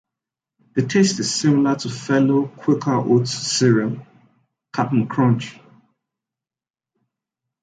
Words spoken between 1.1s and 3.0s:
is similar to fellow Quaker